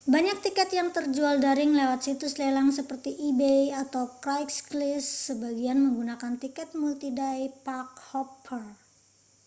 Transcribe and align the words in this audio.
banyak 0.13 0.33
tiket 0.45 0.69
yang 0.79 0.89
terjual 0.97 1.35
daring 1.45 1.71
lewat 1.79 1.99
situs 2.07 2.33
lelang 2.41 2.69
seperti 2.79 3.11
ebay 3.29 3.63
atau 3.83 4.03
craigslist 4.23 5.09
sebagian 5.29 5.77
menggunakan 5.85 6.33
tiket 6.43 6.69
multi-day-park-hopper 6.81 8.63